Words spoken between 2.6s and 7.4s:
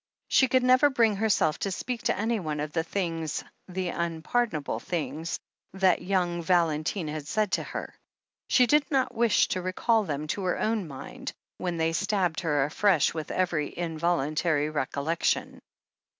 the things, the unpardonable things, that young Val entine had